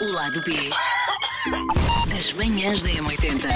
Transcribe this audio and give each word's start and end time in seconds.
O 0.00 0.04
lado 0.12 0.40
B 0.42 0.52
das 2.10 2.32
manhãs 2.34 2.82
da 2.82 2.88
M80. 2.90 3.48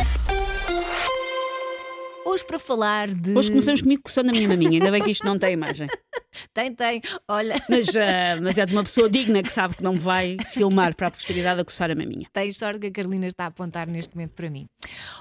Hoje 2.24 2.44
para 2.46 2.58
falar 2.58 3.08
de. 3.08 3.36
Hoje 3.36 3.50
começamos 3.50 3.82
comigo 3.82 4.02
coçando 4.02 4.30
a 4.30 4.32
minha 4.32 4.48
maminha, 4.48 4.72
ainda 4.80 4.90
bem 4.90 5.02
que 5.02 5.10
isto 5.10 5.24
não 5.26 5.38
tem 5.38 5.52
imagem. 5.52 5.88
Tem, 6.54 6.74
tem. 6.74 7.00
Olha, 7.28 7.54
Mas, 7.68 7.94
ah, 7.96 8.40
mas 8.42 8.56
é 8.58 8.64
de 8.64 8.72
uma 8.74 8.82
pessoa 8.82 9.08
digna 9.08 9.42
que 9.42 9.50
sabe 9.52 9.74
que 9.76 9.82
não 9.82 9.92
me 9.92 9.98
vai 9.98 10.36
filmar 10.52 10.94
para 10.94 11.08
a 11.08 11.10
posteridade 11.10 11.60
a 11.60 11.64
coçar 11.64 11.90
a 11.90 11.94
maminha. 11.94 12.26
tem 12.32 12.50
sorte 12.52 12.80
que 12.80 12.86
a 12.86 12.90
Carolina 12.90 13.26
está 13.26 13.44
a 13.44 13.46
apontar 13.48 13.86
neste 13.86 14.14
momento 14.14 14.32
para 14.32 14.48
mim. 14.50 14.66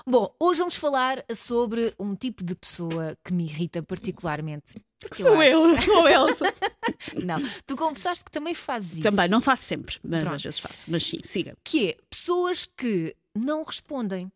Bom, 0.08 0.34
hoje 0.40 0.60
vamos 0.60 0.76
falar 0.76 1.24
sobre 1.34 1.94
um 2.00 2.16
tipo 2.16 2.44
de 2.46 2.56
pessoa 2.56 3.16
que 3.26 3.34
me 3.34 3.44
irrita 3.44 3.84
particularmente. 3.84 4.82
Porque 5.02 5.16
Sou 5.22 5.34
acho- 5.42 5.52
eu, 5.52 5.82
sou 5.82 6.08
Elsa. 6.08 6.46
Não, 7.26 7.42
tu 7.66 7.76
confessaste 7.76 8.24
que 8.24 8.32
também 8.32 8.54
fazes 8.54 8.94
isso. 8.94 9.02
Também, 9.02 9.28
não 9.28 9.42
faço 9.42 9.64
sempre, 9.64 9.98
mas 10.04 10.22
Pronto. 10.22 10.36
às 10.36 10.44
vezes 10.44 10.60
faço. 10.60 10.86
Mas 10.92 11.04
sim, 11.04 11.18
siga. 11.24 11.58
Que 11.64 11.90
é 11.90 11.98
pessoas 12.10 12.70
que 12.78 13.16
não 13.36 13.64
respondem. 13.64 14.32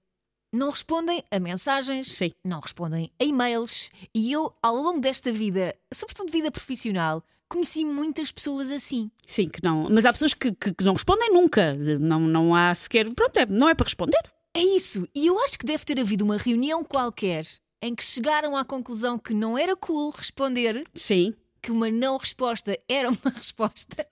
Não 0.54 0.70
respondem 0.70 1.22
a 1.30 1.40
mensagens, 1.40 2.12
Sim. 2.14 2.32
não 2.44 2.60
respondem 2.62 3.12
a 3.22 3.24
e-mails. 3.24 3.90
E 4.14 4.32
eu, 4.32 4.54
ao 4.64 4.76
longo 4.76 5.00
desta 5.02 5.32
vida, 5.32 5.76
sobretudo 5.94 6.32
vida 6.32 6.50
profissional, 6.50 7.22
conheci 7.50 7.84
muitas 7.86 8.32
pessoas 8.32 8.72
assim. 8.72 9.12
Sim, 9.26 9.50
que 9.50 9.60
não. 9.62 9.88
Mas 9.90 10.06
há 10.06 10.14
pessoas 10.14 10.34
que, 10.34 10.52
que, 10.54 10.74
que 10.74 10.84
não 10.84 10.94
respondem 10.94 11.32
nunca. 11.34 11.74
Não, 12.00 12.20
não 12.22 12.56
há 12.56 12.74
sequer. 12.74 13.06
Pronto, 13.14 13.38
é, 13.38 13.46
não 13.46 13.68
é 13.70 13.76
para 13.76 13.84
responder. 13.86 14.20
É 14.56 14.62
isso. 14.62 15.06
E 15.14 15.28
eu 15.28 15.38
acho 15.42 15.60
que 15.60 15.66
deve 15.66 15.84
ter 15.86 16.00
havido 16.00 16.24
uma 16.24 16.38
reunião 16.38 16.84
qualquer 16.86 17.46
em 17.86 17.94
que 17.94 18.04
chegaram 18.04 18.58
à 18.58 18.66
conclusão 18.66 19.20
que 19.20 19.34
não 19.34 19.56
era 19.58 19.76
cool 19.76 20.10
responder, 20.10 20.84
Sim. 20.94 21.36
que 21.62 21.72
uma 21.72 21.92
não 21.92 22.18
resposta 22.18 22.76
era 22.90 23.10
uma 23.10 23.30
resposta. 23.36 24.08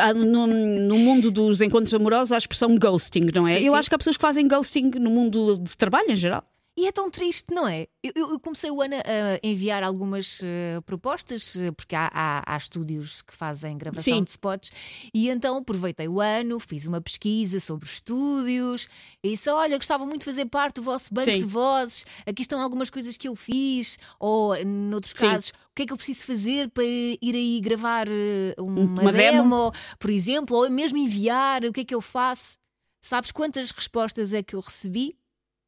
Há 0.00 0.14
No, 0.14 0.46
no 0.46 0.98
mundo 0.98 1.30
dos 1.30 1.60
encontros 1.60 1.92
amorosos 1.92 2.32
há 2.32 2.36
a 2.36 2.38
expressão 2.38 2.78
ghosting, 2.78 3.26
não 3.34 3.46
é? 3.46 3.58
Sim, 3.58 3.66
eu 3.66 3.72
sim. 3.72 3.78
acho 3.78 3.88
que 3.90 3.94
há 3.94 3.98
pessoas 3.98 4.16
que 4.16 4.22
fazem 4.22 4.48
ghosting 4.48 4.90
no 4.98 5.10
mundo 5.10 5.58
de 5.58 5.76
trabalho 5.76 6.10
em 6.10 6.16
geral. 6.16 6.42
E 6.78 6.86
é 6.86 6.92
tão 6.92 7.10
triste, 7.10 7.52
não 7.52 7.66
é? 7.66 7.88
Eu, 8.04 8.12
eu- 8.14 8.38
comecei 8.38 8.70
o 8.70 8.80
ano 8.80 8.94
a 8.94 9.40
enviar 9.44 9.82
algumas 9.82 10.40
eh, 10.44 10.80
propostas, 10.86 11.56
eh, 11.56 11.72
porque 11.72 11.96
há, 11.96 12.08
há- 12.14 12.44
há 12.46 12.56
estúdios 12.56 13.20
que 13.20 13.34
fazem 13.34 13.76
gravação 13.76 14.18
Sim. 14.18 14.22
de 14.22 14.30
spots, 14.30 14.70
e 15.12 15.28
então 15.28 15.56
aproveitei 15.56 16.06
o 16.06 16.20
ano, 16.20 16.60
fiz 16.60 16.86
uma 16.86 17.00
pesquisa 17.00 17.58
sobre 17.58 17.84
os 17.84 17.94
estúdios, 17.94 18.86
e 19.24 19.30
disse: 19.30 19.50
Olha, 19.50 19.76
gostava 19.76 20.06
muito 20.06 20.20
de 20.20 20.26
fazer 20.26 20.46
parte 20.46 20.76
do 20.76 20.82
vosso 20.84 21.12
banco 21.12 21.24
Sim. 21.32 21.38
de 21.38 21.44
vozes, 21.46 22.06
aqui 22.24 22.42
estão 22.42 22.60
algumas 22.60 22.90
coisas 22.90 23.16
que 23.16 23.26
eu 23.26 23.34
fiz, 23.34 23.98
ou 24.20 24.54
noutros 24.64 25.14
Sim. 25.16 25.26
casos. 25.30 25.48
O 25.50 25.74
que 25.74 25.82
é 25.82 25.86
que 25.86 25.92
eu 25.92 25.96
preciso 25.96 26.22
fazer 26.26 26.70
para 26.70 26.84
ir 26.84 27.18
aí 27.34 27.60
gravar 27.60 28.06
eh, 28.06 28.54
uma, 28.56 28.80
Uma 28.82 29.12
demo? 29.12 29.42
demo, 29.42 29.72
por 29.98 30.10
exemplo, 30.10 30.56
ou 30.56 30.70
mesmo 30.70 30.96
enviar? 30.96 31.64
O 31.64 31.72
que 31.72 31.80
é 31.80 31.84
que 31.84 31.94
eu 31.94 32.00
faço? 32.00 32.56
Sabes 33.02 33.32
quantas 33.32 33.72
respostas 33.72 34.32
é 34.32 34.44
que 34.44 34.54
eu 34.54 34.60
recebi? 34.60 35.16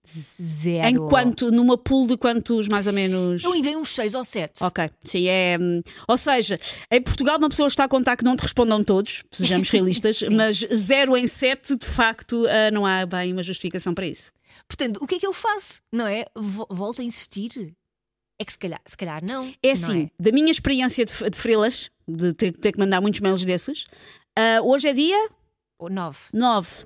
Zero. 0.07 0.89
Enquanto, 0.89 1.51
numa 1.53 1.77
pool 1.77 2.07
de 2.07 2.17
quantos 2.17 2.69
mais 2.69 2.87
ou 2.87 2.93
menos. 2.93 3.45
Eu 3.45 3.55
enviei 3.55 3.77
uns 3.77 3.91
6 3.91 4.15
ou 4.15 4.25
7. 4.25 4.63
Ok, 4.65 4.89
sim, 5.05 5.29
é. 5.29 5.59
hum, 5.61 5.83
Ou 6.09 6.17
seja, 6.17 6.59
em 6.91 7.03
Portugal 7.03 7.37
uma 7.39 7.49
pessoa 7.49 7.69
está 7.69 7.85
a 7.85 7.89
contar 7.89 8.17
que 8.17 8.25
não 8.25 8.35
te 8.37 8.41
respondam 8.41 8.83
todos, 8.83 9.23
sejamos 9.31 9.69
realistas, 9.71 10.23
mas 10.23 10.57
0 10.59 11.17
em 11.17 11.27
7, 11.27 11.77
de 11.77 11.87
facto, 11.87 12.47
ah, 12.49 12.71
não 12.71 12.87
há 12.87 13.05
bem 13.05 13.33
uma 13.33 13.43
justificação 13.43 13.93
para 13.95 14.07
isso. 14.07 14.33
Portanto, 14.67 14.99
o 15.03 15.07
que 15.07 15.17
é 15.17 15.19
que 15.19 15.27
eu 15.27 15.33
faço? 15.33 15.81
Não 15.93 16.07
é? 16.07 16.25
Vo- 16.35 16.67
Volto 16.71 17.03
a 17.03 17.05
insistir? 17.05 17.73
É 18.41 18.45
que 18.45 18.53
se 18.53 18.59
calhar, 18.59 18.81
se 18.87 18.97
calhar 18.97 19.23
não. 19.23 19.45
É 19.63 19.67
não 19.67 19.73
assim, 19.73 20.11
da 20.19 20.33
minha 20.33 20.51
experiência 20.51 21.05
de, 21.05 21.13
de 21.31 21.39
freelas, 21.39 21.91
de 22.09 22.33
ter, 22.33 22.53
ter 22.53 22.73
que 22.73 22.79
mandar 22.79 23.01
muitos 23.03 23.21
mails 23.21 23.45
desses, 23.45 23.85
ah, 24.37 24.61
hoje 24.63 24.89
é 24.89 24.93
dia 24.95 25.29
Ou 25.81 25.89
9. 25.89 26.19
9. 26.35 26.85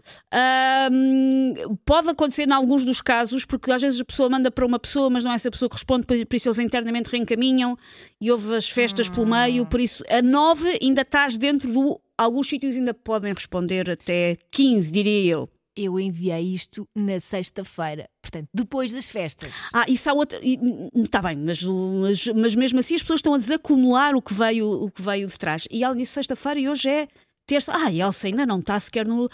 pode 1.85 2.11
acontecer 2.11 2.49
em 2.49 2.53
alguns 2.53 2.85
dos 2.85 3.01
casos, 3.01 3.45
porque 3.45 3.73
às 3.73 3.83
vezes 3.83 4.01
a 4.01 4.05
pessoa 4.05 4.31
manda 4.31 4.53
para 4.53 4.65
uma 4.65 4.79
pessoa, 4.79 5.11
mas 5.11 5.25
não 5.25 5.33
é 5.33 5.35
essa 5.35 5.51
pessoa 5.51 5.69
que 5.69 5.75
responde, 5.75 6.07
por 6.07 6.37
isso 6.37 6.49
eles 6.49 6.61
internamente 6.61 7.11
reencaminham 7.11 7.77
e 8.21 8.31
houve 8.31 8.55
as 8.55 8.69
festas 8.69 9.09
pelo 9.09 9.27
meio, 9.27 9.67
por 9.67 9.81
isso 9.81 10.05
a 10.09 10.23
9 10.23 10.79
ainda 10.81 11.03
estás 11.03 11.37
dentro 11.37 11.73
do. 11.73 12.01
Alguns 12.17 12.49
sítios 12.49 12.77
ainda 12.77 12.95
podem 12.95 13.35
responder 13.35 13.91
até 13.91 14.37
15, 14.53 14.93
diria 14.93 15.33
eu. 15.33 15.49
Eu 15.77 15.99
enviei 15.99 16.55
isto 16.55 16.89
na 16.95 17.19
sexta-feira. 17.19 18.09
Portanto, 18.23 18.49
depois 18.55 18.93
das 18.93 19.11
festas. 19.11 19.71
Ah, 19.73 19.85
isso 19.89 20.09
há 20.09 20.13
outra. 20.13 20.39
Está 20.95 21.21
bem, 21.21 21.35
mas, 21.35 21.61
mas, 21.63 22.27
mas 22.29 22.55
mesmo 22.55 22.79
assim 22.79 22.95
as 22.95 23.03
pessoas 23.03 23.19
estão 23.19 23.35
a 23.35 23.39
desacumular 23.39 24.15
o 24.15 24.23
que 24.23 24.33
veio, 24.33 24.71
o 24.85 24.89
que 24.89 25.03
veio 25.03 25.27
de 25.27 25.37
trás. 25.37 25.67
E 25.69 25.83
ela 25.83 25.97
disse 25.97 26.13
sexta-feira 26.13 26.61
e 26.61 26.69
hoje 26.69 26.89
é 26.89 27.09
terça. 27.47 27.73
Ah, 27.75 27.93
Elsa 27.93 28.27
ainda 28.27 28.47
não 28.47 28.61
está 28.61 28.79
sequer 28.79 29.07
no. 29.07 29.29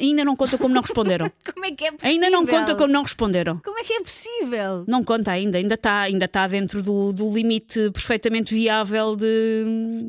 Ainda 0.00 0.24
não 0.24 0.36
conta 0.36 0.58
como 0.58 0.74
não 0.74 0.82
responderam. 0.82 1.30
Como 1.52 1.64
é 1.64 1.70
que 1.70 1.84
é 1.84 1.92
possível? 1.92 2.10
ainda 2.12 2.30
não 2.30 2.46
conta 2.46 2.74
como 2.74 2.92
não 2.92 3.02
responderam. 3.02 3.58
Como 3.58 3.78
é 3.78 3.84
que 3.84 3.92
é 3.92 4.00
possível? 4.00 4.84
Não 4.86 5.04
conta 5.04 5.32
ainda, 5.32 5.58
ainda 5.58 5.74
está 5.74 6.00
ainda 6.02 6.26
tá 6.26 6.46
dentro 6.46 6.82
do, 6.82 7.12
do 7.12 7.28
limite 7.32 7.90
perfeitamente 7.90 8.54
viável 8.54 9.14
de, 9.14 9.64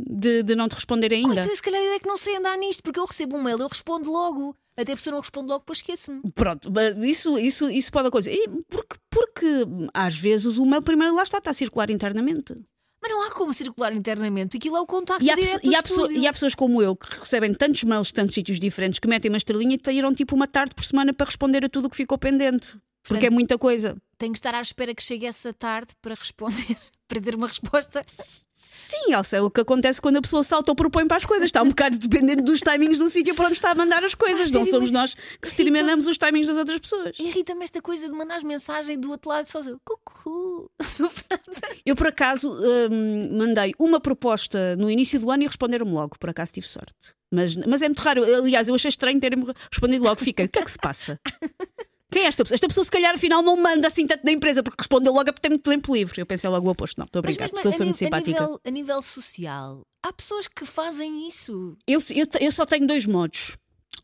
de, 0.07 0.44
de 0.44 0.56
não 0.56 0.69
te 0.69 0.75
responder 0.75 1.13
ainda. 1.13 1.41
Então, 1.41 1.56
se 1.56 1.61
calhar 1.61 1.81
eu 1.81 1.94
é 1.94 2.00
que 2.00 2.07
não 2.07 2.17
sei 2.17 2.38
andar 2.38 2.57
nisto, 2.57 2.81
porque 2.81 3.00
eu 3.00 3.06
recebo 3.06 3.35
um 3.35 3.44
mail, 3.44 3.59
eu 3.59 3.67
respondo 3.67 4.09
logo. 4.11 4.56
Até 4.78 4.94
a 4.94 4.95
pessoa 4.95 5.13
não 5.13 5.19
responde 5.19 5.47
logo, 5.50 5.59
depois 5.59 5.79
esqueço-me. 5.79 6.22
Pronto, 6.34 6.72
isso, 7.03 7.38
isso, 7.38 7.69
isso 7.69 7.91
pode 7.91 8.07
acontecer. 8.07 8.38
Porque, 8.69 8.95
porque 9.09 9.45
às 9.94 10.17
vezes 10.17 10.57
o 10.57 10.66
meu 10.66 10.81
primeiro 10.81 11.13
lá 11.13 11.23
está, 11.23 11.40
está 11.40 11.51
a 11.51 11.53
circular 11.53 11.91
internamente. 11.91 12.56
Mas 13.01 13.12
não 13.12 13.23
há 13.23 13.31
como 13.31 13.53
circular 13.53 13.94
internamente. 13.95 14.57
Aquilo 14.57 14.78
é 14.78 14.81
o 14.81 14.85
contacto 14.85 15.23
E 15.25 15.29
há, 15.31 15.35
direto 15.35 15.66
e, 15.66 15.75
há 15.75 15.81
pessoa- 15.81 16.12
e 16.13 16.28
há 16.28 16.31
pessoas 16.34 16.53
como 16.53 16.81
eu 16.81 16.95
que 16.95 17.19
recebem 17.19 17.53
tantos 17.53 17.84
mails 17.84 18.07
de 18.07 18.13
tantos 18.13 18.35
sítios 18.35 18.59
diferentes 18.59 19.00
que 19.00 19.07
metem 19.07 19.29
uma 19.31 19.38
estrelinha 19.38 19.75
e 19.75 19.78
tiram 19.78 20.13
tipo 20.13 20.35
uma 20.35 20.47
tarde 20.47 20.75
por 20.75 20.84
semana 20.84 21.11
para 21.13 21.25
responder 21.25 21.66
a 21.66 21.69
tudo 21.69 21.85
o 21.85 21.90
que 21.90 21.97
ficou 21.97 22.17
pendente. 22.17 22.73
Porque 23.03 23.16
Portanto- 23.16 23.23
é 23.25 23.29
muita 23.31 23.57
coisa. 23.57 23.97
Tenho 24.22 24.34
que 24.34 24.38
estar 24.38 24.54
à 24.54 24.62
espera 24.62 24.94
que 24.94 25.02
chegue 25.02 25.26
essa 25.26 25.52
tarde 25.52 25.94
para 26.00 26.14
responder, 26.14 26.78
para 27.09 27.20
ter 27.20 27.34
uma 27.34 27.48
resposta. 27.48 28.06
Sim, 28.08 29.14
Elsa, 29.14 29.38
é 29.38 29.42
o 29.42 29.50
que 29.50 29.62
acontece 29.62 30.00
quando 30.00 30.18
a 30.18 30.22
pessoa 30.22 30.44
salta 30.44 30.70
ou 30.70 30.76
propõe 30.76 31.08
para 31.08 31.18
as 31.18 31.26
coisas. 31.26 31.46
Está 31.46 31.64
um 31.64 31.70
bocado 31.70 31.98
dependente 31.98 32.44
dos 32.44 32.59
timings 32.59 33.00
do 33.00 33.09
sítio 33.09 33.34
para 33.34 33.46
onde 33.46 33.56
está 33.56 33.72
a 33.72 33.76
mandar 33.76 34.04
as 34.04 34.14
coisas. 34.14 34.50
Ah, 34.50 34.59
Não 34.59 34.64
sério? 34.64 34.70
somos 34.70 34.92
nós 34.92 35.16
que 35.16 35.50
determinamos 35.50 36.06
os 36.06 36.20
timings 36.20 36.46
das 36.46 36.59
outras 36.59 36.78
pessoas. 36.78 37.18
Irrita-me 37.18 37.64
esta 37.64 37.82
coisa 37.82 38.06
de 38.06 38.14
mandar 38.14 38.44
mensagem 38.44 38.96
do 39.00 39.09
outro 39.09 39.32
lado 39.32 39.46
só 39.46 39.59
cucu. 39.84 40.70
Eu, 41.84 41.96
por 41.96 42.06
acaso, 42.06 42.48
hum, 42.92 43.40
mandei 43.40 43.74
uma 43.80 44.00
proposta 44.00 44.76
no 44.76 44.88
início 44.88 45.20
do 45.20 45.32
ano 45.32 45.42
e 45.42 45.48
responderam-me 45.48 45.94
logo. 45.94 46.16
Por 46.20 46.30
acaso 46.30 46.52
tive 46.52 46.68
sorte. 46.68 47.16
Mas, 47.34 47.56
mas 47.56 47.82
é 47.82 47.88
muito 47.88 48.02
raro. 48.02 48.24
Aliás, 48.24 48.68
eu 48.68 48.76
achei 48.76 48.90
estranho 48.90 49.20
terem-me 49.20 49.52
respondido 49.72 50.03
logo. 50.03 50.22
Fiquei, 50.22 50.46
o 50.46 50.50
que 50.50 50.59
é 50.59 50.64
que 50.64 50.70
se 50.70 50.78
passa? 50.78 51.20
Quem 52.11 52.23
é 52.23 52.27
esta 52.27 52.44
pessoa? 52.44 52.55
Esta 52.55 52.67
pessoa, 52.67 52.83
se 52.83 52.91
calhar, 52.91 53.13
afinal, 53.13 53.41
não 53.41 53.55
manda 53.55 53.88
assim 53.88 54.05
tanto 54.05 54.23
da 54.23 54.31
empresa 54.31 54.61
porque 54.61 54.81
respondeu 54.81 55.13
logo 55.13 55.29
a 55.29 55.33
ter 55.33 55.49
muito 55.49 55.63
tempo 55.69 55.94
livre. 55.95 56.22
Eu 56.22 56.25
pensei 56.25 56.49
logo 56.49 56.67
o 56.67 56.72
oposto. 56.72 56.97
Não, 56.99 57.05
estou 57.05 57.22
a 57.22 57.23
Mas 57.25 57.35
brincar. 57.38 57.45
A 57.45 57.55
pessoa 57.55 57.73
a, 57.73 57.77
foi 57.77 57.85
muito 57.85 57.99
ni- 58.01 58.05
a 58.05 58.07
simpática. 58.09 58.41
nível, 58.41 58.59
a 58.66 58.69
nível 58.72 59.01
social, 59.01 59.81
há 60.03 60.11
pessoas 60.13 60.47
que 60.47 60.66
fazem 60.66 61.27
isso. 61.27 61.77
Eu, 61.88 62.01
eu, 62.13 62.27
eu 62.41 62.51
só 62.51 62.66
tenho 62.66 62.85
dois 62.85 63.05
modos. 63.05 63.57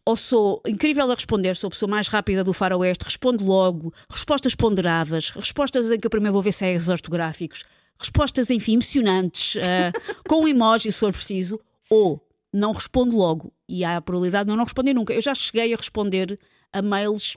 Ou 0.06 0.16
sou 0.16 0.62
incrível 0.66 1.12
a 1.12 1.14
responder, 1.16 1.54
sou 1.58 1.68
a 1.68 1.72
pessoa 1.72 1.90
mais 1.90 2.08
rápida 2.08 2.42
do 2.42 2.54
faroeste, 2.54 3.04
respondo 3.04 3.44
logo, 3.44 3.94
respostas 4.10 4.56
ponderadas, 4.56 5.32
respostas 5.32 5.92
em 5.92 6.00
que 6.00 6.08
eu 6.08 6.10
primeiro 6.10 6.32
vou 6.32 6.42
ver 6.42 6.54
se 6.54 6.64
é 6.66 6.72
erros 6.72 6.88
ortográficos, 6.88 7.66
respostas, 8.00 8.50
enfim, 8.50 8.76
emocionantes, 8.76 9.58
ah, 9.58 9.92
com 10.26 10.48
emoji 10.48 10.94
se 10.94 11.00
for 11.02 11.12
preciso, 11.12 11.60
ou 11.90 12.26
não 12.54 12.72
respondo 12.72 13.18
logo 13.18 13.52
e 13.68 13.84
há 13.84 13.98
a 13.98 14.02
probabilidade 14.02 14.46
de 14.46 14.52
eu 14.54 14.56
não 14.56 14.64
responder 14.64 14.94
nunca. 14.94 15.14
Eu 15.14 15.20
já 15.22 15.36
cheguei 15.36 15.74
a 15.74 15.76
responder 15.76 16.40
a 16.72 16.82
mails 16.82 17.36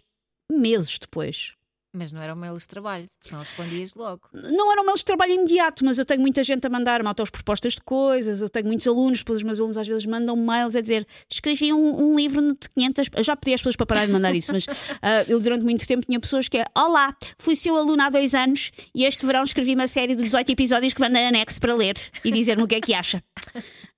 meses 0.51 0.99
depois. 0.99 1.53
Mas 1.93 2.13
não 2.13 2.23
era 2.23 2.35
o 2.35 2.37
mail 2.37 2.57
de 2.57 2.69
trabalho, 2.69 3.09
senão 3.21 3.41
respondias 3.41 3.95
logo. 3.97 4.29
Não 4.33 4.71
eram 4.71 4.85
mails 4.85 5.01
de 5.01 5.07
trabalho 5.07 5.33
imediato, 5.33 5.85
mas 5.85 5.99
eu 5.99 6.05
tenho 6.05 6.21
muita 6.21 6.45
gente 6.45 6.65
a 6.65 6.71
mandar-me 6.71 7.13
propostas 7.33 7.73
de 7.75 7.81
coisas. 7.81 8.41
Eu 8.41 8.49
tenho 8.49 8.67
muitos 8.67 8.87
alunos, 8.87 9.19
depois 9.19 9.39
os 9.39 9.43
meus 9.43 9.59
alunos 9.59 9.77
às 9.77 9.89
vezes 9.89 10.07
mandam 10.07 10.37
mails 10.37 10.77
a 10.77 10.81
dizer 10.81 11.05
escrevi 11.29 11.73
um, 11.73 12.13
um 12.13 12.17
livro 12.17 12.41
de 12.53 12.69
500. 12.77 13.11
Eu 13.17 13.25
já 13.25 13.35
pedi 13.35 13.55
às 13.55 13.61
pessoas 13.61 13.75
para 13.75 13.87
parar 13.87 14.07
de 14.07 14.13
mandar 14.13 14.33
isso, 14.33 14.53
mas 14.53 14.67
ah, 15.03 15.25
eu 15.27 15.41
durante 15.41 15.65
muito 15.65 15.85
tempo 15.85 16.07
tinha 16.07 16.21
pessoas 16.21 16.49
que 16.49 16.59
é: 16.59 16.65
Olá, 16.77 17.13
fui 17.39 17.57
seu 17.57 17.77
aluno 17.77 18.01
há 18.03 18.09
dois 18.09 18.37
anos 18.37 18.71
e 18.95 19.05
este 19.05 19.27
verão 19.27 19.43
escrevi 19.43 19.75
uma 19.75 19.89
série 19.89 20.15
de 20.15 20.23
18 20.23 20.49
episódios 20.53 20.95
que 20.95 21.01
mandei 21.01 21.27
anexo 21.27 21.61
para 21.61 21.75
ler 21.75 21.97
e 22.25 22.31
dizer-me 22.31 22.63
o 22.63 22.69
que 22.69 22.77
é 22.77 22.81
que 22.81 22.95
acha. 22.95 23.21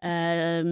Ah, 0.04 0.62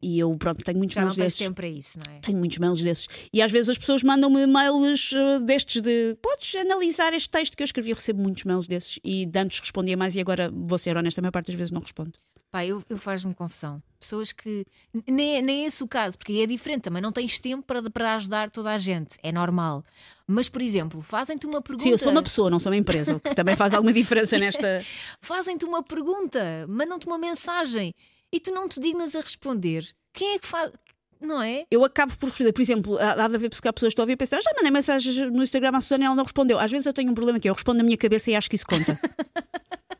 e 0.00 0.20
eu, 0.20 0.34
pronto, 0.38 0.64
tenho 0.64 0.78
muitos 0.78 0.94
Já 0.94 1.00
não 1.00 1.06
mails 1.08 1.16
tens 1.16 1.24
desses. 1.24 1.38
tempo 1.38 1.56
para 1.56 1.68
isso, 1.68 1.98
não 1.98 2.14
é? 2.14 2.20
Tenho 2.20 2.38
muitos 2.38 2.58
mails 2.58 2.80
desses. 2.80 3.08
E 3.32 3.42
às 3.42 3.50
vezes 3.50 3.68
as 3.68 3.76
pessoas 3.76 4.04
mandam-me 4.04 4.46
mails 4.46 5.12
eh, 5.12 5.40
destes 5.40 5.82
de 5.82 6.16
podes 6.22 6.54
analisar 6.54 7.12
este 7.12 7.28
texto 7.28 7.56
que 7.56 7.62
eu 7.62 7.64
escrevi. 7.64 7.90
Eu 7.90 7.96
recebo 7.96 8.22
muitos 8.22 8.44
mails 8.44 8.68
desses 8.68 9.00
e 9.02 9.26
de 9.26 9.38
antes 9.40 9.58
respondia 9.58 9.96
mais 9.96 10.14
e 10.14 10.20
agora 10.20 10.52
vou 10.54 10.78
ser 10.78 10.96
honesta, 10.96 11.20
a 11.20 11.22
maior 11.22 11.32
parte 11.32 11.48
das 11.48 11.56
vezes 11.56 11.72
não 11.72 11.80
respondo. 11.80 12.12
Pá, 12.48 12.64
eu, 12.64 12.80
eu 12.88 12.96
faz-me 12.96 13.34
confusão. 13.34 13.82
Pessoas 13.98 14.30
que. 14.30 14.64
Nem, 15.08 15.42
nem 15.42 15.64
é 15.64 15.66
esse 15.66 15.82
o 15.82 15.88
caso, 15.88 16.16
porque 16.16 16.30
aí 16.30 16.42
é 16.42 16.46
diferente 16.46 16.82
também. 16.82 17.02
Não 17.02 17.10
tens 17.10 17.40
tempo 17.40 17.64
para, 17.64 17.90
para 17.90 18.14
ajudar 18.14 18.50
toda 18.50 18.70
a 18.70 18.78
gente. 18.78 19.16
É 19.20 19.32
normal. 19.32 19.82
Mas, 20.28 20.48
por 20.48 20.62
exemplo, 20.62 21.02
fazem-te 21.02 21.44
uma 21.44 21.60
pergunta. 21.60 21.82
Sim, 21.82 21.90
eu 21.90 21.98
sou 21.98 22.12
uma 22.12 22.22
pessoa, 22.22 22.48
não 22.48 22.60
sou 22.60 22.70
uma 22.70 22.78
empresa, 22.78 23.18
que 23.18 23.34
também 23.34 23.56
faz 23.56 23.74
alguma 23.74 23.92
diferença 23.92 24.38
nesta. 24.38 24.80
Fazem-te 25.20 25.64
uma 25.64 25.82
pergunta, 25.82 26.40
mandam-te 26.68 27.06
uma 27.06 27.18
mensagem 27.18 27.92
e 28.32 28.40
tu 28.40 28.50
não 28.52 28.68
te 28.68 28.80
dignas 28.80 29.14
a 29.14 29.20
responder. 29.20 29.84
Quem 30.12 30.34
é 30.34 30.38
que 30.38 30.46
faz. 30.46 30.72
Não 31.18 31.40
é? 31.40 31.64
eu 31.70 31.82
acabo 31.82 32.14
por 32.18 32.26
responder. 32.26 32.52
Por 32.52 32.60
exemplo, 32.60 32.98
há 32.98 33.14
de 33.26 33.34
haver 33.36 33.48
pessoas 33.48 33.72
que 33.72 33.86
estão 33.86 34.02
a 34.02 34.04
ouvir 34.04 34.12
e 34.12 34.16
pensar, 34.16 34.36
"Ah, 34.36 34.40
já 34.42 34.50
mandei 34.54 34.70
mensagens 34.70 35.16
no 35.32 35.42
Instagram 35.42 35.74
à 35.74 35.80
Susana 35.80 36.04
e 36.04 36.06
ela 36.06 36.14
não 36.14 36.24
respondeu. 36.24 36.58
Às 36.58 36.70
vezes 36.70 36.86
eu 36.86 36.92
tenho 36.92 37.10
um 37.10 37.14
problema 37.14 37.40
que 37.40 37.48
é, 37.48 37.50
eu 37.50 37.54
respondo 37.54 37.78
na 37.78 37.84
minha 37.84 37.96
cabeça 37.96 38.30
e 38.30 38.36
acho 38.36 38.50
que 38.50 38.56
isso 38.56 38.66
conta. 38.66 38.98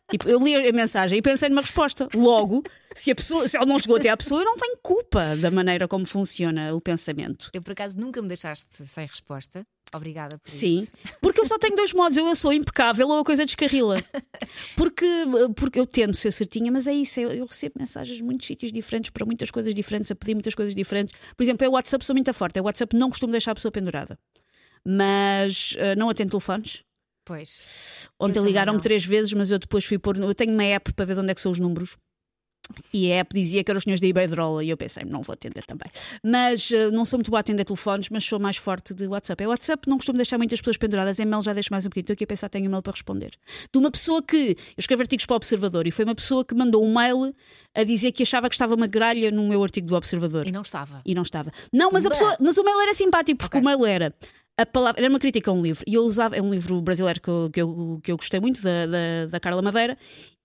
Tipo, 0.08 0.28
eu 0.28 0.38
li 0.38 0.54
a 0.54 0.72
mensagem 0.72 1.18
e 1.18 1.22
pensei 1.22 1.48
numa 1.48 1.60
resposta. 1.62 2.08
Logo, 2.14 2.62
se, 2.94 3.10
a 3.10 3.14
pessoa, 3.14 3.48
se 3.48 3.56
ela 3.56 3.66
não 3.66 3.76
chegou 3.76 3.96
até 3.96 4.08
à 4.08 4.16
pessoa, 4.16 4.40
eu 4.40 4.44
não 4.44 4.56
tenho 4.56 4.76
culpa 4.80 5.36
da 5.36 5.50
maneira 5.50 5.88
como 5.88 6.06
funciona 6.06 6.72
o 6.72 6.80
pensamento. 6.80 7.50
Eu 7.52 7.60
por 7.60 7.72
acaso 7.72 7.98
nunca 7.98 8.22
me 8.22 8.28
deixaste 8.28 8.86
sem 8.86 9.04
resposta. 9.04 9.66
Obrigada 9.94 10.36
por 10.38 10.48
Sim, 10.48 10.82
isso. 10.82 10.92
porque 11.20 11.40
eu 11.40 11.44
só 11.44 11.58
tenho 11.58 11.76
dois 11.76 11.92
modos, 11.92 12.18
ou 12.18 12.28
eu 12.28 12.34
sou 12.34 12.52
impecável 12.52 13.08
ou 13.08 13.20
a 13.20 13.24
coisa 13.24 13.44
descarrila. 13.44 13.96
Porque, 14.76 15.06
porque 15.56 15.78
eu 15.78 15.86
tento 15.86 16.14
ser 16.14 16.30
certinha, 16.30 16.70
mas 16.70 16.86
é 16.86 16.92
isso, 16.92 17.20
eu, 17.20 17.30
eu 17.30 17.46
recebo 17.46 17.74
mensagens 17.78 18.16
de 18.16 18.22
muitos 18.22 18.46
sítios 18.46 18.72
diferentes, 18.72 19.10
para 19.10 19.24
muitas 19.24 19.50
coisas 19.50 19.72
diferentes, 19.72 20.10
a 20.10 20.14
pedir 20.14 20.34
muitas 20.34 20.54
coisas 20.54 20.74
diferentes. 20.74 21.14
Por 21.36 21.42
exemplo, 21.42 21.64
é 21.64 21.68
o 21.68 21.72
WhatsApp, 21.72 22.04
sou 22.04 22.14
muito 22.14 22.32
forte, 22.34 22.58
é 22.58 22.62
o 22.62 22.64
WhatsApp, 22.64 22.96
não 22.96 23.08
costumo 23.08 23.30
deixar 23.30 23.52
a 23.52 23.54
pessoa 23.54 23.72
pendurada. 23.72 24.18
Mas 24.84 25.74
eh, 25.78 25.96
não 25.96 26.08
atendo 26.08 26.30
telefones. 26.30 26.84
Pois. 27.24 28.08
Ontem 28.20 28.40
ligaram-me 28.40 28.80
três 28.80 29.04
vezes, 29.04 29.32
mas 29.32 29.50
eu 29.50 29.58
depois 29.58 29.84
fui 29.84 29.98
pôr. 29.98 30.16
Eu 30.16 30.34
tenho 30.34 30.52
uma 30.52 30.62
app 30.62 30.92
para 30.94 31.04
ver 31.04 31.14
de 31.14 31.20
onde 31.20 31.32
é 31.32 31.34
que 31.34 31.40
são 31.40 31.50
os 31.50 31.58
números. 31.58 31.96
E 32.92 33.12
a 33.12 33.16
app 33.16 33.34
dizia 33.34 33.62
que 33.62 33.70
eram 33.70 33.78
os 33.78 33.84
senhores 33.84 34.00
da 34.00 34.06
Iberdrola 34.06 34.64
e 34.64 34.70
eu 34.70 34.76
pensei, 34.76 35.04
não 35.04 35.22
vou 35.22 35.34
atender 35.34 35.64
também. 35.64 35.90
Mas 36.22 36.70
eh, 36.72 36.90
não 36.90 37.04
sou 37.04 37.18
muito 37.18 37.30
boa 37.30 37.38
a 37.38 37.40
atender 37.40 37.64
telefones, 37.64 38.08
mas 38.10 38.24
sou 38.24 38.38
mais 38.38 38.56
forte 38.56 38.94
de 38.94 39.06
WhatsApp. 39.06 39.42
É 39.44 39.48
WhatsApp, 39.48 39.88
não 39.88 39.96
costumo 39.96 40.16
deixar 40.16 40.38
muitas 40.38 40.60
pessoas 40.60 40.76
penduradas. 40.76 41.18
E-mail 41.18 41.42
já 41.42 41.52
deixo 41.52 41.68
mais 41.70 41.84
um 41.84 41.88
bocadinho. 41.88 42.02
Estou 42.02 42.14
aqui 42.14 42.24
a 42.24 42.26
pensar, 42.26 42.48
tenho 42.48 42.64
e-mail 42.64 42.82
para 42.82 42.92
responder. 42.92 43.30
De 43.72 43.78
uma 43.78 43.90
pessoa 43.90 44.22
que. 44.22 44.36
Eu 44.36 44.78
escrevo 44.78 45.02
artigos 45.02 45.26
para 45.26 45.34
o 45.34 45.36
Observador 45.36 45.86
e 45.86 45.90
foi 45.90 46.04
uma 46.04 46.14
pessoa 46.14 46.44
que 46.44 46.54
mandou 46.54 46.84
um 46.84 46.92
mail 46.94 47.34
a 47.74 47.84
dizer 47.84 48.12
que 48.12 48.22
achava 48.22 48.48
que 48.48 48.54
estava 48.54 48.74
uma 48.74 48.86
gralha 48.86 49.30
no 49.30 49.48
meu 49.48 49.62
artigo 49.62 49.86
do 49.86 49.94
Observador. 49.94 50.46
E 50.46 50.52
não 50.52 50.62
estava. 50.62 51.02
E 51.04 51.14
não 51.14 51.22
estava. 51.22 51.50
Não, 51.72 51.90
mas 51.92 52.06
a 52.06 52.10
pessoa, 52.10 52.36
mas 52.40 52.56
o 52.56 52.64
mail 52.64 52.80
era 52.80 52.94
simpático, 52.94 53.38
porque 53.38 53.58
Ok. 53.58 53.60
o 53.60 53.64
mail 53.64 53.86
era. 53.86 54.14
A 54.58 54.64
palavra, 54.64 55.02
era 55.02 55.10
uma 55.10 55.18
crítica 55.18 55.50
a 55.50 55.54
um 55.54 55.60
livro. 55.60 55.84
E 55.86 55.94
eu 55.94 56.02
usava, 56.02 56.34
é 56.34 56.40
um 56.40 56.48
livro 56.48 56.80
brasileiro 56.80 57.20
que 57.20 57.28
eu, 57.28 57.50
que 57.52 57.60
eu, 57.60 58.00
que 58.02 58.12
eu 58.12 58.16
gostei 58.16 58.40
muito, 58.40 58.62
da, 58.62 58.86
da, 58.86 59.26
da 59.30 59.38
Carla 59.40 59.60
Madeira, 59.60 59.94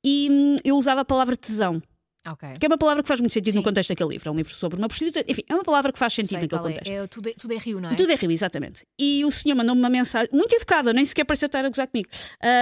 e 0.04 0.28
hum, 0.30 0.56
eu 0.66 0.76
usava 0.76 1.02
a 1.02 1.06
palavra 1.06 1.36
tesão, 1.36 1.82
Ok. 2.28 2.50
que 2.60 2.66
é 2.66 2.68
uma 2.68 2.78
palavra 2.78 3.02
que 3.02 3.08
faz 3.08 3.20
muito 3.20 3.34
sentido 3.34 3.56
no 3.56 3.62
Sim. 3.62 3.64
contexto 3.64 3.90
daquele 3.90 4.10
livro. 4.12 4.30
É 4.30 4.32
um 4.32 4.36
livro 4.36 4.54
sobre 4.54 4.78
uma 4.78 4.88
prostituta, 4.88 5.24
enfim, 5.28 5.42
é 5.50 5.56
uma 5.56 5.64
palavra 5.64 5.92
que 5.92 5.98
faz 5.98 6.14
sentido 6.14 6.40
Sei 6.40 6.42
naquele 6.42 6.60
é. 6.60 6.64
contexto. 6.64 6.92
É, 6.92 7.08
tudo, 7.08 7.30
é, 7.30 7.34
tudo 7.34 7.54
é 7.54 7.58
rio, 7.58 7.82
não 7.82 7.90
é? 7.90 7.96
Tudo 7.96 8.12
é 8.12 8.16
rio, 8.16 8.32
exatamente. 8.32 8.86
E 9.00 9.26
o 9.26 9.32
senhor 9.32 9.56
mandou-me 9.56 9.82
uma 9.82 9.90
mensagem, 9.90 10.30
muito 10.32 10.54
educada, 10.56 10.94
nem 10.94 11.04
sequer 11.06 11.26
pareceu 11.26 11.48
estar 11.48 11.66
a 11.66 11.70
gozar 11.70 11.88
comigo, 11.88 12.10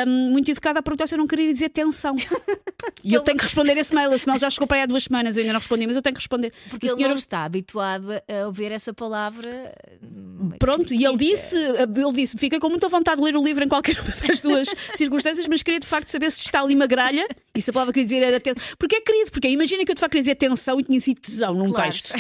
hum, 0.08 0.32
muito 0.32 0.50
educada 0.50 0.80
a 0.80 0.82
perguntar 0.82 1.08
se 1.08 1.16
eu 1.16 1.18
não 1.18 1.28
queria 1.28 1.52
dizer 1.54 1.70
tensão. 1.70 2.16
e 3.04 3.14
eu 3.14 3.22
tenho 3.22 3.38
que 3.38 3.44
responder 3.44 3.78
esse 3.78 3.94
mail. 3.94 4.12
Esse 4.14 4.28
mail 4.28 4.40
já 4.40 4.50
chegou 4.50 4.68
para 4.68 4.78
aí 4.78 4.84
há 4.84 4.86
duas 4.86 5.04
semanas, 5.04 5.36
eu 5.36 5.42
ainda 5.42 5.54
não 5.54 5.60
respondi, 5.60 5.86
mas 5.88 5.96
eu 5.96 6.02
tenho 6.02 6.16
que 6.16 6.22
responder. 6.22 6.54
Porque 6.70 6.86
o 6.86 6.96
senhor- 6.96 7.10
não 7.10 7.16
está 7.16 7.44
habituado 7.44 8.10
a 8.12 8.46
ouvir 8.46 8.72
essa 8.72 8.94
palavra. 8.94 9.74
hum, 10.02 10.52
Pronto, 10.58 10.94
e 10.94 11.06
ele 11.06 11.18
disse, 11.18 11.56
ele 11.56 12.12
disse: 12.14 12.38
fica 12.38 12.60
com 12.60 12.70
muita 12.70 12.88
vontade 12.88 13.20
de 13.20 13.26
ler 13.26 13.36
o 13.36 13.44
livro 13.44 13.64
em 13.64 13.68
qualquer 13.68 14.00
uma 14.02 14.12
das 14.28 14.40
duas 14.40 14.68
circunstâncias, 14.94 15.46
mas 15.48 15.62
queria 15.64 15.80
de 15.80 15.88
facto 15.88 16.08
saber 16.08 16.32
se 16.32 16.40
está 16.44 16.62
ali 16.62 16.74
uma 16.76 16.88
gralha 16.88 17.28
e 17.56 17.62
se 17.62 17.70
a 17.70 17.74
palavra 17.74 17.94
que 17.94 18.00
queria 18.02 18.20
dizer 18.20 18.28
era 18.28 18.40
tensão. 18.40 18.64
Porque 18.78 18.96
é 18.96 19.02
querido, 19.02 19.32
porque 19.32 19.48
imagina 19.50 19.84
que 19.86 19.92
eu 19.92 19.96
de 19.96 20.02
facto 20.02 20.12
queria 20.12 20.24
dizer 20.24 20.36
tensão 20.36 20.80
e 20.80 20.84
tinha 20.84 21.00
sido 21.02 21.20
tesão 21.22 21.54
num 21.54 21.72
Claro. 21.72 21.92
texto. 21.92 22.14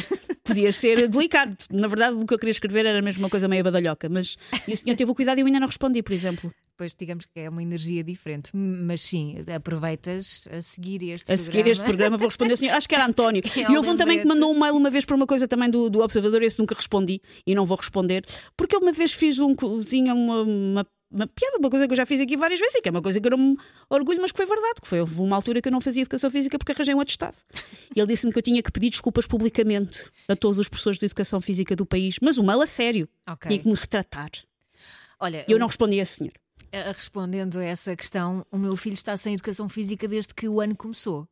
Podia 0.43 0.71
ser 0.71 1.07
delicado. 1.09 1.55
Na 1.71 1.87
verdade, 1.87 2.15
o 2.15 2.25
que 2.25 2.33
eu 2.33 2.39
queria 2.39 2.51
escrever 2.51 2.85
era 2.85 3.01
mesmo 3.01 3.21
uma 3.23 3.29
coisa 3.29 3.47
meio 3.47 3.63
badalhoca, 3.63 4.09
mas 4.09 4.35
e 4.67 4.73
o 4.73 4.77
senhor 4.77 4.95
teve 4.95 5.11
o 5.11 5.15
cuidado 5.15 5.37
e 5.37 5.41
eu 5.41 5.45
ainda 5.47 5.59
não 5.59 5.67
respondi, 5.67 6.01
por 6.01 6.13
exemplo. 6.13 6.51
Depois, 6.71 6.95
digamos 6.97 7.25
que 7.25 7.39
é 7.41 7.49
uma 7.49 7.61
energia 7.61 8.01
diferente. 8.03 8.51
Mas 8.53 9.01
sim, 9.01 9.35
aproveitas 9.53 10.47
a 10.51 10.61
seguir 10.61 11.03
este 11.03 11.31
A 11.31 11.35
seguir 11.37 11.67
este 11.67 11.83
programa 11.83 12.17
vou 12.17 12.27
responder 12.27 12.51
ao 12.51 12.57
senhor. 12.57 12.73
Acho 12.75 12.87
que 12.87 12.95
era 12.95 13.05
António. 13.05 13.41
Que 13.49 13.63
é 13.65 13.71
e 13.71 13.77
houve 13.77 13.89
um 13.89 13.97
também 13.97 14.19
que 14.19 14.25
mandou 14.27 14.51
um 14.53 14.59
mail 14.59 14.75
uma 14.75 14.89
vez 14.89 15.03
para 15.05 15.15
uma 15.15 15.25
coisa 15.27 15.47
também 15.47 15.69
do, 15.69 15.89
do 15.89 16.01
Observador, 16.01 16.41
esse 16.43 16.57
nunca 16.59 16.73
respondi 16.75 17.21
e 17.45 17.53
não 17.53 17.65
vou 17.65 17.75
responder, 17.77 18.23
porque 18.55 18.75
eu 18.75 18.79
uma 18.79 18.91
vez 18.91 19.11
fiz 19.11 19.39
um. 19.39 19.53
tinha 19.83 20.13
uma. 20.13 20.41
uma 20.43 20.85
uma 21.11 21.25
piada, 21.27 21.57
uma 21.57 21.69
coisa 21.69 21.87
que 21.87 21.93
eu 21.93 21.97
já 21.97 22.05
fiz 22.05 22.21
aqui 22.21 22.37
várias 22.37 22.59
vezes 22.59 22.75
e 22.75 22.81
que 22.81 22.87
é 22.89 22.91
uma 22.91 23.01
coisa 23.01 23.19
que 23.19 23.27
eu 23.27 23.31
não 23.31 23.37
me 23.37 23.57
orgulho, 23.89 24.21
mas 24.21 24.31
que 24.31 24.37
foi 24.37 24.45
verdade. 24.45 24.81
Que 24.81 24.87
foi 24.87 24.99
houve 24.99 25.19
uma 25.21 25.35
altura 25.35 25.61
que 25.61 25.67
eu 25.67 25.71
não 25.71 25.81
fazia 25.81 26.01
educação 26.03 26.29
física 26.29 26.57
porque 26.59 26.71
arranjei 26.71 26.93
um 26.93 26.99
atestado. 26.99 27.35
E 27.95 27.99
ele 27.99 28.07
disse-me 28.07 28.31
que 28.31 28.37
eu 28.37 28.43
tinha 28.43 28.61
que 28.61 28.71
pedir 28.71 28.91
desculpas 28.91 29.25
publicamente 29.25 30.11
a 30.27 30.35
todos 30.35 30.59
os 30.59 30.69
professores 30.69 30.99
de 30.99 31.05
educação 31.07 31.41
física 31.41 31.75
do 31.75 31.85
país, 31.87 32.17
mas 32.21 32.37
o 32.37 32.43
mail 32.43 32.61
a 32.61 32.67
sério. 32.67 33.09
Ok. 33.27 33.49
Tinha 33.49 33.63
que 33.63 33.67
me 33.67 33.73
retratar. 33.75 34.29
Olha, 35.19 35.43
E 35.47 35.51
eu 35.51 35.57
não 35.57 35.65
respondi 35.67 35.99
a 35.99 36.03
esse 36.03 36.17
senhor. 36.17 36.33
respondendo 36.95 37.57
a 37.57 37.63
essa 37.63 37.95
questão, 37.95 38.45
o 38.51 38.57
meu 38.59 38.77
filho 38.77 38.93
está 38.93 39.17
sem 39.17 39.33
educação 39.33 39.67
física 39.67 40.07
desde 40.07 40.33
que 40.35 40.47
o 40.47 40.61
ano 40.61 40.75
começou. 40.75 41.27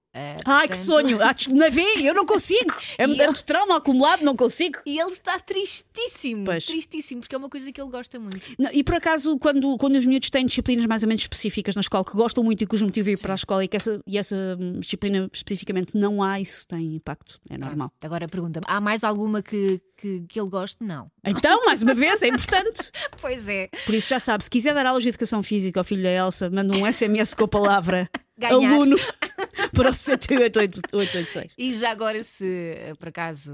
Ah, 0.46 0.60
Ai, 0.60 0.68
que 0.68 0.76
portanto- 0.76 0.86
sonho! 0.86 1.20
Ah, 1.22 1.36
Na 1.50 1.70
vez, 1.70 2.02
eu 2.04 2.14
não 2.14 2.26
consigo! 2.26 2.74
É 2.98 3.04
E 3.04 3.08
muito 3.08 3.22
eu- 3.22 3.34
trauma 3.44 3.78
acumulado, 3.78 4.22
não 4.24 4.36
consigo. 4.36 4.80
E 4.86 5.00
ele 5.00 5.12
está 5.12 5.38
tristíssimo. 5.40 6.46
Pois. 6.46 6.66
Tristíssimo, 6.66 7.22
porque 7.22 7.36
é 7.36 7.38
uma 7.38 7.50
coisa 7.50 7.72
que 7.72 7.80
ele 7.80 7.90
gosta 7.90 8.20
muito. 8.20 8.40
Não, 8.58 8.70
e 8.74 8.84
por 8.84 8.96
acaso, 8.96 9.38
quando, 9.38 9.78
quando 9.78 9.96
os 9.96 10.06
miúdos 10.06 10.30
têm 10.30 10.46
disciplinas 10.46 10.86
mais 10.86 11.04
ou 11.04 11.08
menos 11.10 11.22
específicas 11.24 11.76
na 11.76 11.82
escola, 11.82 12.04
que 12.04 12.14
gostam 12.14 12.44
muito 12.44 12.64
e 12.64 12.68
motivo 12.84 13.10
é 13.10 13.14
ir 13.14 13.20
para 13.20 13.34
a 13.34 13.36
escola 13.36 13.64
e 13.64 13.68
que 13.68 13.76
essa, 13.78 14.02
e 14.08 14.18
essa 14.18 14.36
disciplina 14.80 15.30
especificamente 15.32 15.96
não 15.98 16.24
há, 16.24 16.40
isso 16.40 16.68
tem 16.68 16.96
impacto, 16.96 17.40
é 17.50 17.58
normal. 17.58 17.92
Agora 18.04 18.28
pergunta-me: 18.28 18.66
há 18.68 18.80
mais 18.82 19.04
alguma 19.04 19.42
que, 19.44 19.82
que, 19.98 20.22
que 20.28 20.40
ele 20.40 20.50
goste? 20.50 20.78
Não. 20.84 21.12
Então, 21.26 21.66
mais 21.66 21.84
uma 21.84 21.94
vez, 21.94 22.22
é 22.22 22.28
importante. 22.28 22.92
Pois 23.20 23.48
é. 23.50 23.68
Por 23.86 23.96
isso 23.96 24.10
já 24.10 24.20
sabe, 24.20 24.44
se 24.44 24.50
quiser 24.50 24.74
dar 24.74 24.86
aulas 24.86 25.04
de 25.04 25.10
educação 25.10 25.42
física 25.42 25.80
ao 25.80 25.84
filho 25.84 26.04
da 26.04 26.12
Elsa, 26.12 26.50
manda 26.50 26.76
um 26.78 26.86
SMS 26.92 27.34
com 27.34 27.46
a 27.46 27.48
palavra 27.48 28.10
Ganhar. 28.38 28.74
aluno 28.74 28.96
para 29.78 29.90
o 29.92 29.94
68886. 29.94 31.54
E 31.58 31.74
já 31.74 31.92
agora, 31.92 32.24
se 32.24 32.76
por 33.00 33.10
acaso 33.10 33.52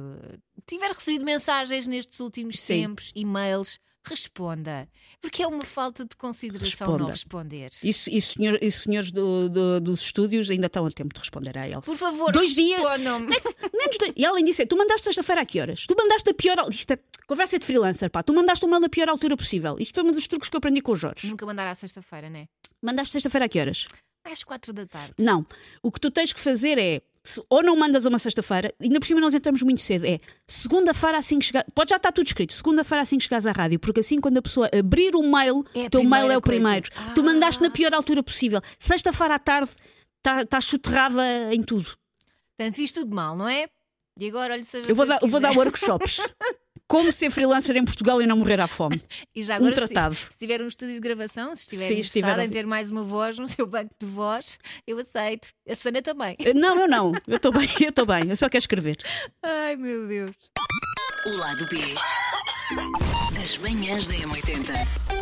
tiver 0.66 0.88
recebido 0.90 1.26
mensagens 1.26 1.88
nestes 1.88 2.20
últimos 2.20 2.60
Sim. 2.60 2.82
tempos, 2.82 3.12
e-mails, 3.16 3.80
responda. 4.06 4.88
Porque 5.22 5.42
é 5.44 5.48
uma 5.48 5.62
falta 5.62 6.04
de 6.06 6.16
consideração 6.18 6.88
não 6.98 7.08
Responda. 7.08 7.12
responder. 7.12 7.72
Isso, 7.84 8.10
isso, 8.10 8.34
senhor, 8.38 8.60
isso 8.62 8.80
senhores 8.84 9.12
do- 9.12 9.48
do- 9.50 9.80
dos 9.80 10.02
estúdios 10.02 10.50
ainda 10.50 10.68
estão 10.68 10.86
a 10.86 10.92
tempo 10.92 11.14
de 11.14 11.20
responder 11.20 11.58
à 11.58 11.68
Elsa. 11.68 11.90
Por 11.90 11.98
favor, 11.98 12.32
Dois 12.32 12.54
dias. 12.54 12.82
Menos 12.82 13.98
dois. 14.00 14.14
E 14.16 14.26
além 14.26 14.44
disso, 14.44 14.62
é, 14.62 14.66
tu 14.66 14.78
mandaste 14.78 15.06
sexta-feira 15.06 15.42
a 15.42 15.46
que 15.46 15.60
horas? 15.62 15.86
Tu 15.88 15.96
mandaste 15.98 16.30
a 16.30 16.34
pior. 16.34 16.58
Isto 16.70 16.92
é 16.94 17.00
conversa 17.28 17.58
de 17.58 17.66
freelancer, 17.66 18.10
pá. 18.10 18.22
Tu 18.22 18.34
mandaste 18.34 18.66
o 18.66 18.68
mail 18.70 18.82
na 18.82 18.90
pior 18.90 19.08
altura 19.10 19.38
possível. 19.38 19.78
Isto 19.80 19.96
foi 20.02 20.04
um 20.10 20.12
dos 20.14 20.28
truques 20.28 20.50
que 20.50 20.56
eu 20.56 20.60
aprendi 20.60 20.82
com 20.82 20.92
o 20.92 20.96
Jorge. 20.96 21.28
Nunca 21.30 21.46
mandar 21.46 21.68
à 21.68 21.76
sexta-feira, 21.76 22.30
né? 22.30 22.48
Mandaste 22.82 23.14
sexta-feira 23.14 23.46
a 23.46 23.50
que 23.50 23.60
horas? 23.60 23.88
Às 24.26 24.44
quatro 24.44 24.72
da 24.74 24.86
tarde. 24.86 25.12
Não. 25.20 25.46
O 25.82 25.92
que 25.92 26.00
tu 26.00 26.10
tens 26.10 26.32
que 26.34 26.40
fazer 26.40 26.78
é. 26.78 27.02
se- 27.24 27.42
ou 27.50 27.62
não 27.64 27.76
mandas 27.76 28.06
uma 28.06 28.18
sexta-feira, 28.20 28.74
ainda 28.82 29.00
por 29.00 29.06
cima 29.06 29.20
nós 29.22 29.34
entramos 29.36 29.62
muito 29.62 29.82
cedo. 29.82 30.06
É 30.06 30.18
segunda-feira 30.48 31.18
assim 31.18 31.40
que 31.40 31.46
chegar. 31.46 31.66
Pode 31.76 31.90
já 31.90 31.98
estar 31.98 32.12
tudo 32.12 32.28
escrito. 32.28 32.54
Segunda-feira 32.54 33.02
assim 33.02 33.18
que 33.18 33.24
chegares 33.24 33.46
à 33.46 33.52
rádio, 33.52 33.80
porque 33.80 34.00
assim 34.00 34.20
quando 34.22 34.38
a 34.38 34.42
pessoa 34.42 34.70
abrir 34.78 35.16
o 35.16 35.24
mail, 35.24 35.66
É 35.76 35.90
teu 35.90 36.04
mail 36.04 36.32
é 36.32 36.38
o 36.38 36.42
coisa. 36.42 36.60
primeiro. 36.62 36.90
Ah. 36.96 37.12
Tu 37.14 37.24
mandaste 37.24 37.62
na 37.62 37.70
pior 37.70 37.94
altura 37.94 38.24
possível. 38.24 38.62
Sexta-feira 38.80 39.36
à 39.36 39.40
tarde 39.40 39.70
está 40.18 40.46
tá 40.46 40.62
chuterrada 40.62 41.54
em 41.54 41.62
tudo. 41.62 41.96
Portanto, 42.58 42.76
fiz 42.76 42.92
tudo 42.92 43.14
mal, 43.16 43.36
não 43.36 43.48
é? 43.48 43.68
E 44.20 44.28
agora, 44.30 44.54
olha, 44.54 44.64
seja 44.64 44.90
Eu 44.90 44.96
vou 44.96 45.06
dar, 45.06 45.20
eu 45.22 45.28
vou 45.28 45.40
dar 45.40 45.52
workshops. 45.58 46.20
Como 46.88 47.12
ser 47.12 47.30
freelancer 47.32 47.76
em 47.76 47.86
Portugal 47.86 48.22
e 48.22 48.28
não 48.28 48.38
morrer 48.38 48.60
à 48.60 48.68
fome. 48.68 49.02
E 49.36 49.42
já 49.42 49.56
agora, 49.56 49.72
um 49.72 49.74
tratado. 49.74 50.14
Se, 50.14 50.26
se 50.32 50.38
tiver 50.38 50.62
um 50.62 50.68
estúdio 50.68 50.94
de 50.94 51.02
gravação, 51.02 51.56
se 51.56 51.64
estiver 51.64 51.88
Sim, 51.88 51.94
interessado 51.96 52.16
estiver 52.18 52.40
a 52.40 52.46
em 52.46 52.50
ter 52.50 52.68
mais 52.68 52.92
uma 52.92 53.02
voz 53.02 53.40
no 53.40 53.48
seu 53.48 53.66
banco 53.66 53.90
de 54.00 54.06
voz, 54.06 54.60
eu 54.86 55.00
aceito. 55.00 55.48
A 55.68 55.74
Susana 55.74 56.04
também. 56.04 56.38
Não, 56.54 56.80
eu 56.80 56.88
não. 56.88 57.12
Eu 57.28 57.38
estou 57.38 57.52
bem, 57.52 57.68
eu 57.82 57.90
estou 57.90 58.06
bem. 58.06 58.30
Eu 58.30 58.36
só 58.36 58.48
quero 58.48 58.62
escrever. 58.62 58.98
Ai, 59.42 59.76
meu 59.76 60.08
Deus. 60.08 60.36
O 61.26 61.30
lado 61.38 61.68
B 61.70 61.96
das 63.36 63.58
manhãs 63.58 64.08
da 64.08 64.14
M80. 64.14 65.13